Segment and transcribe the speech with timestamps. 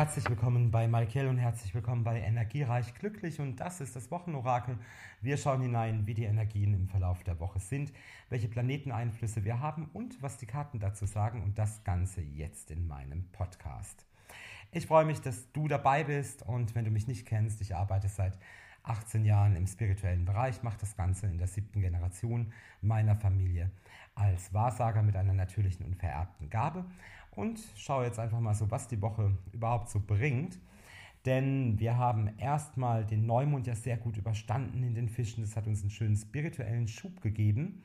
[0.00, 4.78] Herzlich willkommen bei Malkiel und herzlich willkommen bei Energiereich Glücklich und das ist das Wochenorakel.
[5.20, 7.92] Wir schauen hinein, wie die Energien im Verlauf der Woche sind,
[8.30, 12.88] welche Planeteneinflüsse wir haben und was die Karten dazu sagen und das Ganze jetzt in
[12.88, 14.06] meinem Podcast.
[14.72, 18.08] Ich freue mich, dass du dabei bist und wenn du mich nicht kennst, ich arbeite
[18.08, 18.38] seit
[18.82, 23.70] 18 Jahren im spirituellen Bereich, mache das Ganze in der siebten Generation meiner Familie
[24.14, 26.84] als Wahrsager mit einer natürlichen und vererbten Gabe
[27.32, 30.58] und schaue jetzt einfach mal so, was die Woche überhaupt so bringt.
[31.26, 35.42] Denn wir haben erstmal den Neumond ja sehr gut überstanden in den Fischen.
[35.42, 37.82] Das hat uns einen schönen spirituellen Schub gegeben.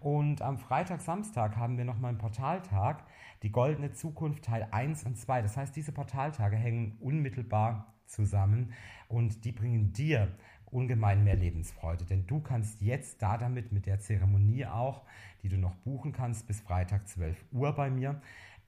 [0.00, 3.02] Und am Freitag, Samstag haben wir nochmal einen Portaltag,
[3.42, 5.42] die goldene Zukunft Teil 1 und 2.
[5.42, 8.72] Das heißt, diese Portaltage hängen unmittelbar zusammen
[9.08, 10.28] und die bringen dir
[10.66, 12.04] ungemein mehr Lebensfreude.
[12.04, 15.02] Denn du kannst jetzt da damit mit der Zeremonie auch,
[15.42, 18.20] die du noch buchen kannst, bis Freitag 12 Uhr bei mir,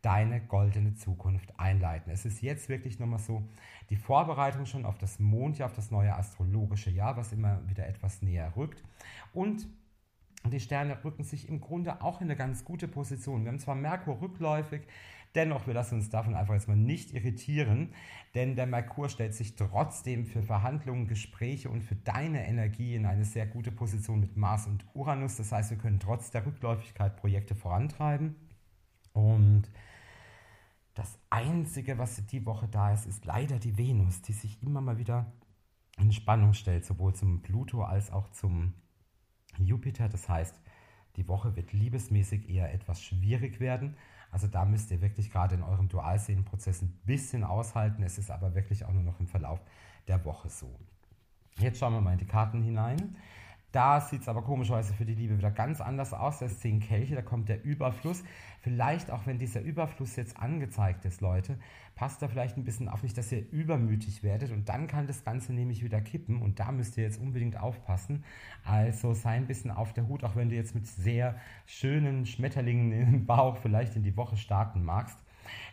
[0.02, 2.12] deine goldene Zukunft einleiten.
[2.12, 3.42] Es ist jetzt wirklich nochmal so
[3.90, 8.22] die Vorbereitung schon auf das Mondjahr, auf das neue astrologische Jahr, was immer wieder etwas
[8.22, 8.82] näher rückt.
[9.32, 9.66] Und
[10.44, 13.44] die Sterne rücken sich im Grunde auch in eine ganz gute Position.
[13.44, 14.82] Wir haben zwar Merkur rückläufig,
[15.34, 17.92] dennoch wir lassen uns davon einfach jetzt mal nicht irritieren,
[18.34, 23.24] denn der Merkur stellt sich trotzdem für Verhandlungen, Gespräche und für deine Energie in eine
[23.24, 25.36] sehr gute Position mit Mars und Uranus.
[25.36, 28.36] Das heißt, wir können trotz der Rückläufigkeit Projekte vorantreiben.
[29.12, 29.64] Und
[30.94, 34.98] das Einzige, was die Woche da ist, ist leider die Venus, die sich immer mal
[34.98, 35.32] wieder
[35.98, 38.74] in Spannung stellt, sowohl zum Pluto als auch zum
[39.64, 40.08] Jupiter.
[40.08, 40.54] Das heißt,
[41.16, 43.96] die Woche wird liebesmäßig eher etwas schwierig werden.
[44.30, 48.02] Also da müsst ihr wirklich gerade in eurem Dualsehenprozess ein bisschen aushalten.
[48.02, 49.60] Es ist aber wirklich auch nur noch im Verlauf
[50.06, 50.78] der Woche so.
[51.58, 53.16] Jetzt schauen wir mal in die Karten hinein.
[53.72, 56.38] Da sieht es aber komischerweise für die Liebe wieder ganz anders aus.
[56.38, 58.24] Da ist 10 Kelche, da kommt der Überfluss.
[58.60, 61.58] Vielleicht auch, wenn dieser Überfluss jetzt angezeigt ist, Leute,
[61.94, 65.24] passt da vielleicht ein bisschen auf nicht, dass ihr übermütig werdet und dann kann das
[65.24, 68.24] Ganze nämlich wieder kippen und da müsst ihr jetzt unbedingt aufpassen.
[68.64, 71.36] Also sei ein bisschen auf der Hut, auch wenn du jetzt mit sehr
[71.66, 75.18] schönen Schmetterlingen im Bauch vielleicht in die Woche starten magst.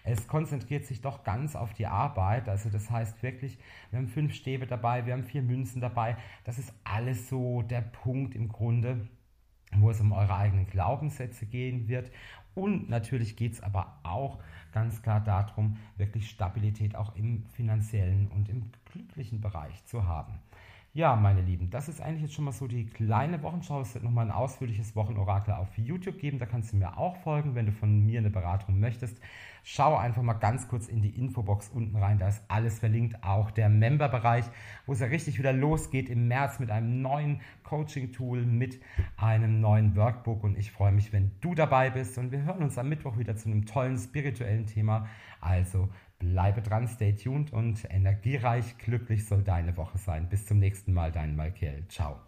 [0.03, 2.49] Es konzentriert sich doch ganz auf die Arbeit.
[2.49, 3.57] Also das heißt wirklich,
[3.91, 6.17] wir haben fünf Stäbe dabei, wir haben vier Münzen dabei.
[6.43, 9.07] Das ist alles so der Punkt im Grunde,
[9.73, 12.11] wo es um eure eigenen Glaubenssätze gehen wird.
[12.53, 14.39] Und natürlich geht es aber auch
[14.71, 20.39] ganz klar darum, wirklich Stabilität auch im finanziellen und im glücklichen Bereich zu haben.
[20.95, 23.81] Ja, meine Lieben, das ist eigentlich jetzt schon mal so die kleine Wochenschau.
[23.81, 26.39] Es wird nochmal ein ausführliches Wochenorakel auf YouTube geben.
[26.39, 29.19] Da kannst du mir auch folgen, wenn du von mir eine Beratung möchtest.
[29.61, 32.17] Schau einfach mal ganz kurz in die Infobox unten rein.
[32.17, 34.45] Da ist alles verlinkt, auch der Member-Bereich,
[34.85, 38.79] wo es ja richtig wieder losgeht im März mit einem neuen Coaching-Tool, mit
[39.17, 40.45] einem neuen Workbook.
[40.45, 42.17] Und ich freue mich, wenn du dabei bist.
[42.17, 45.09] Und wir hören uns am Mittwoch wieder zu einem tollen spirituellen Thema.
[45.41, 45.89] Also
[46.19, 50.29] Bleibe dran, stay tuned und energiereich, glücklich soll deine Woche sein.
[50.29, 51.85] Bis zum nächsten Mal, dein Malkiel.
[51.89, 52.19] Ciao.